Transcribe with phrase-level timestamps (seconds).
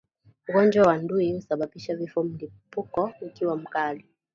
[0.49, 4.05] Ugonjwa wa ndui husababisha vifo mlipuko ukiwa mkali